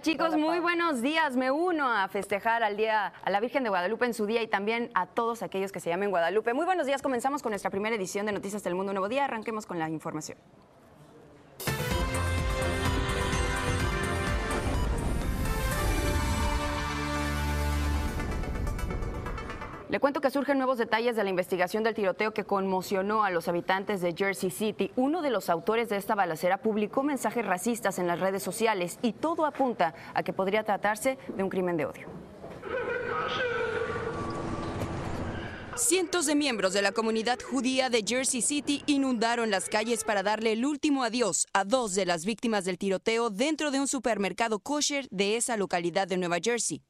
[0.00, 1.36] Hola chicos, muy buenos días.
[1.36, 4.46] Me uno a festejar al día a la Virgen de Guadalupe en su día y
[4.46, 6.54] también a todos aquellos que se llamen Guadalupe.
[6.54, 7.02] Muy buenos días.
[7.02, 9.26] Comenzamos con nuestra primera edición de Noticias del Mundo Nuevo Día.
[9.26, 10.38] Arranquemos con la información.
[19.90, 23.48] Le cuento que surgen nuevos detalles de la investigación del tiroteo que conmocionó a los
[23.48, 24.92] habitantes de Jersey City.
[24.94, 29.14] Uno de los autores de esta balacera publicó mensajes racistas en las redes sociales y
[29.14, 32.06] todo apunta a que podría tratarse de un crimen de odio.
[35.74, 40.52] Cientos de miembros de la comunidad judía de Jersey City inundaron las calles para darle
[40.52, 45.08] el último adiós a dos de las víctimas del tiroteo dentro de un supermercado kosher
[45.10, 46.80] de esa localidad de Nueva Jersey.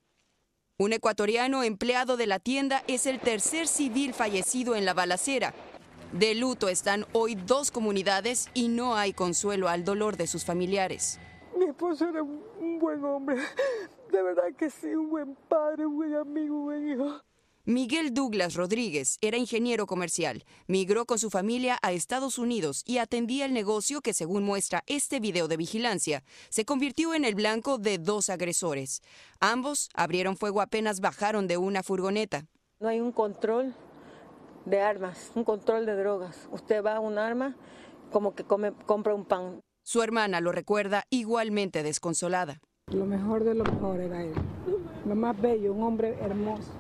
[0.80, 5.52] Un ecuatoriano empleado de la tienda es el tercer civil fallecido en la balacera.
[6.12, 11.20] De luto están hoy dos comunidades y no hay consuelo al dolor de sus familiares.
[11.54, 13.36] Mi esposo era un buen hombre,
[14.10, 16.59] de verdad que sí, un buen padre, un buen amigo.
[17.70, 20.42] Miguel Douglas Rodríguez era ingeniero comercial.
[20.66, 25.20] Migró con su familia a Estados Unidos y atendía el negocio que, según muestra este
[25.20, 29.02] video de vigilancia, se convirtió en el blanco de dos agresores.
[29.38, 32.48] Ambos abrieron fuego apenas bajaron de una furgoneta.
[32.80, 33.72] No hay un control
[34.64, 36.48] de armas, un control de drogas.
[36.50, 37.54] Usted va a un arma
[38.10, 39.60] como que compra un pan.
[39.84, 42.58] Su hermana lo recuerda igualmente desconsolada.
[42.88, 44.34] Lo mejor de lo mejor era él.
[45.06, 46.79] Lo más bello, un hombre hermoso.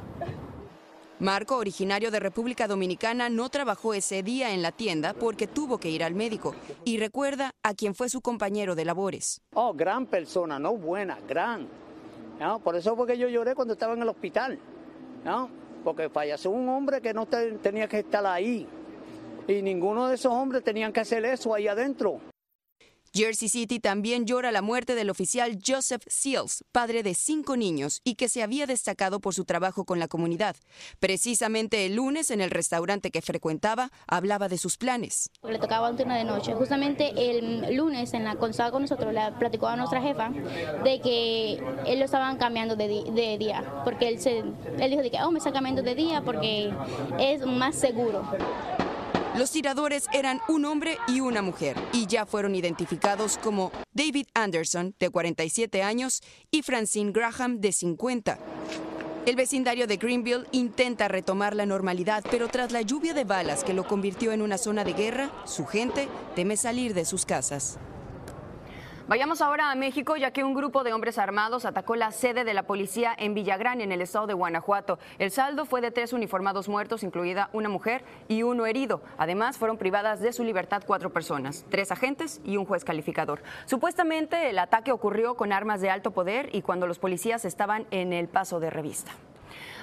[1.20, 5.90] Marco, originario de República Dominicana, no trabajó ese día en la tienda porque tuvo que
[5.90, 9.42] ir al médico y recuerda a quien fue su compañero de labores.
[9.52, 11.68] Oh, gran persona, no buena, gran.
[12.64, 14.58] Por eso fue que yo lloré cuando estaba en el hospital.
[15.24, 15.50] ¿no?
[15.84, 18.66] Porque falleció un hombre que no tenía que estar ahí.
[19.46, 22.20] Y ninguno de esos hombres tenían que hacer eso ahí adentro.
[23.12, 28.14] Jersey City también llora la muerte del oficial Joseph Seals, padre de cinco niños y
[28.14, 30.54] que se había destacado por su trabajo con la comunidad.
[31.00, 35.30] Precisamente el lunes en el restaurante que frecuentaba hablaba de sus planes.
[35.42, 36.54] Le tocaba un turno de noche.
[36.54, 40.30] Justamente el lunes en la consulta con nosotros le platicó a nuestra jefa
[40.84, 41.54] de que
[41.86, 45.38] él lo estaban cambiando de, día, porque él, se, él dijo de que oh, me
[45.38, 46.72] está cambiando de día porque
[47.18, 48.22] es más seguro.
[49.36, 54.94] Los tiradores eran un hombre y una mujer y ya fueron identificados como David Anderson,
[54.98, 56.20] de 47 años,
[56.50, 58.38] y Francine Graham, de 50.
[59.26, 63.74] El vecindario de Greenville intenta retomar la normalidad, pero tras la lluvia de balas que
[63.74, 67.78] lo convirtió en una zona de guerra, su gente teme salir de sus casas.
[69.10, 72.54] Vayamos ahora a México, ya que un grupo de hombres armados atacó la sede de
[72.54, 75.00] la policía en Villagrán, en el estado de Guanajuato.
[75.18, 79.02] El saldo fue de tres uniformados muertos, incluida una mujer y uno herido.
[79.18, 83.42] Además, fueron privadas de su libertad cuatro personas, tres agentes y un juez calificador.
[83.66, 88.12] Supuestamente, el ataque ocurrió con armas de alto poder y cuando los policías estaban en
[88.12, 89.10] el paso de revista.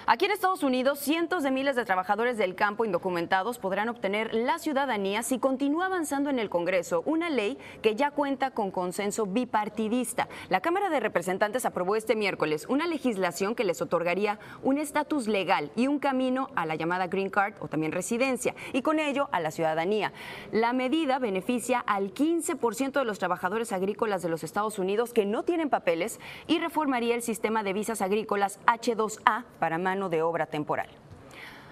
[0.10, 4.58] Aquí en Estados Unidos, cientos de miles de trabajadores del campo indocumentados podrán obtener la
[4.58, 10.30] ciudadanía si continúa avanzando en el Congreso una ley que ya cuenta con consenso bipartidista.
[10.48, 15.72] La Cámara de Representantes aprobó este miércoles una legislación que les otorgaría un estatus legal
[15.76, 19.42] y un camino a la llamada Green Card o también residencia y con ello a
[19.42, 20.14] la ciudadanía.
[20.54, 25.44] La medida beneficia al 15% de los trabajadores agrícolas de los Estados Unidos que no
[25.44, 29.78] tienen papeles y reformaría el sistema de visas agrícolas H2A para
[30.08, 30.88] de obra temporal.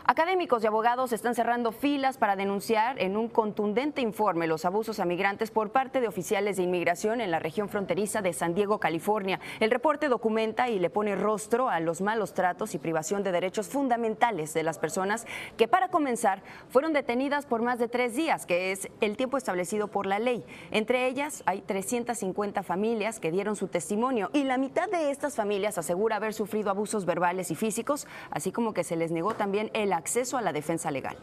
[0.07, 5.05] Académicos y abogados están cerrando filas para denunciar en un contundente informe los abusos a
[5.05, 9.39] migrantes por parte de oficiales de inmigración en la región fronteriza de San Diego, California.
[9.59, 13.67] El reporte documenta y le pone rostro a los malos tratos y privación de derechos
[13.67, 15.25] fundamentales de las personas
[15.57, 19.87] que, para comenzar, fueron detenidas por más de tres días, que es el tiempo establecido
[19.87, 20.45] por la ley.
[20.69, 25.79] Entre ellas hay 350 familias que dieron su testimonio y la mitad de estas familias
[25.79, 29.94] asegura haber sufrido abusos verbales y físicos, así como que se les negó también el
[29.95, 31.17] acceso a la defensa legal.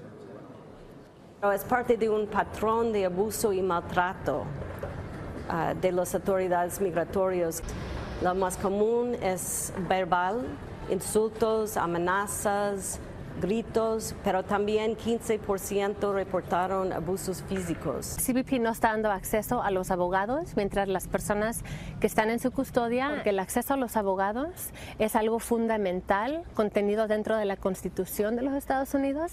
[1.53, 4.45] Es parte de un patrón de abuso y maltrato
[5.49, 7.63] ah, de las autoridades migratorias.
[8.23, 10.47] Lo más común es verbal,
[10.89, 13.01] insultos, amenazas,
[13.41, 18.17] gritos, pero también 15% reportaron abusos físicos.
[18.25, 21.63] CBP no está dando acceso a los abogados, mientras las personas
[22.01, 27.09] que están en su custodia, porque el acceso a los abogados es algo fundamental contenido
[27.09, 29.33] dentro de la Constitución de los Estados Unidos.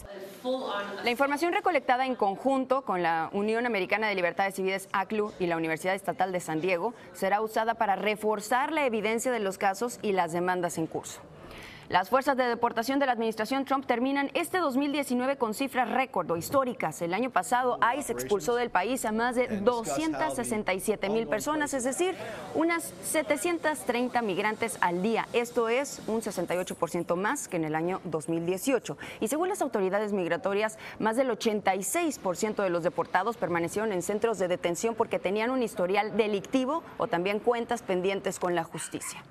[1.03, 5.57] La información recolectada en conjunto con la Unión Americana de Libertades Civiles, ACLU, y la
[5.57, 10.11] Universidad Estatal de San Diego será usada para reforzar la evidencia de los casos y
[10.11, 11.21] las demandas en curso.
[11.89, 16.37] Las fuerzas de deportación de la administración Trump terminan este 2019 con cifras récord o
[16.37, 17.01] históricas.
[17.01, 22.15] El año pasado, ICE expulsó del país a más de 267 mil personas, es decir,
[22.53, 25.27] unas 730 migrantes al día.
[25.33, 28.95] Esto es un 68% más que en el año 2018.
[29.19, 34.47] Y según las autoridades migratorias, más del 86% de los deportados permanecieron en centros de
[34.47, 39.23] detención porque tenían un historial delictivo o también cuentas pendientes con la justicia.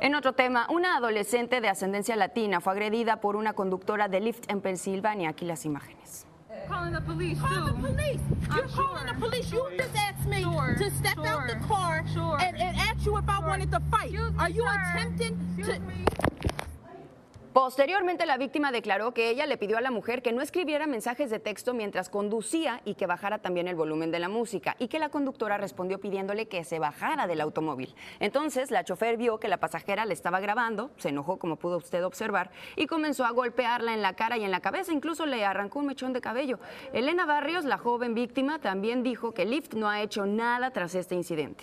[0.00, 4.50] En otro tema, una adolescente de ascendencia latina fue agredida por una conductora de Lyft
[4.50, 5.30] en Pensilvania.
[5.30, 6.26] Aquí las imágenes.
[6.66, 7.38] calling the police.
[7.38, 8.20] Call the police.
[8.54, 9.52] You're calling the police.
[9.52, 12.04] You just asked me to step out the car
[12.40, 14.14] and, and ask you if I wanted to fight.
[14.38, 15.80] Are you attempting to?
[17.54, 21.30] Posteriormente, la víctima declaró que ella le pidió a la mujer que no escribiera mensajes
[21.30, 24.98] de texto mientras conducía y que bajara también el volumen de la música, y que
[24.98, 27.94] la conductora respondió pidiéndole que se bajara del automóvil.
[28.18, 32.04] Entonces, la chofer vio que la pasajera le estaba grabando, se enojó como pudo usted
[32.04, 35.78] observar, y comenzó a golpearla en la cara y en la cabeza, incluso le arrancó
[35.78, 36.58] un mechón de cabello.
[36.92, 41.14] Elena Barrios, la joven víctima, también dijo que Lyft no ha hecho nada tras este
[41.14, 41.62] incidente.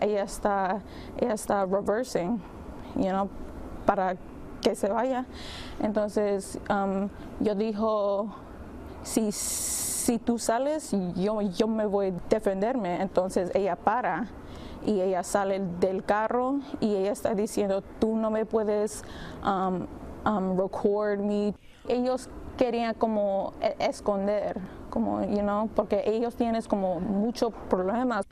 [0.00, 0.80] Ella está,
[1.18, 2.40] ella está reversing,
[2.96, 3.28] you know,
[3.88, 4.16] para
[4.60, 5.24] que se vaya.
[5.80, 7.08] Entonces um,
[7.40, 8.28] yo dijo,
[9.02, 13.00] si, si tú sales, yo, yo me voy a defenderme.
[13.00, 14.28] Entonces ella para
[14.84, 19.04] y ella sale del carro y ella está diciendo, tú no me puedes
[19.42, 19.86] um,
[20.30, 21.54] um, record me.
[21.88, 28.26] Ellos querían como e- esconder, como, you know, porque ellos tienen como muchos problemas.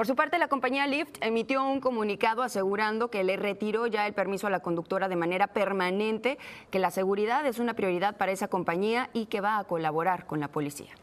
[0.00, 4.14] Por su parte, la compañía Lyft emitió un comunicado asegurando que le retiró ya el
[4.14, 6.38] permiso a la conductora de manera permanente,
[6.70, 10.40] que la seguridad es una prioridad para esa compañía y que va a colaborar con
[10.40, 10.94] la policía.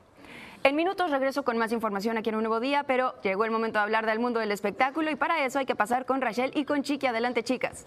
[0.63, 3.77] En minutos regreso con más información aquí en Un Nuevo Día, pero llegó el momento
[3.77, 6.65] de hablar del mundo del espectáculo y para eso hay que pasar con Rachel y
[6.65, 7.05] con Chiqui.
[7.05, 7.85] Adelante, chicas.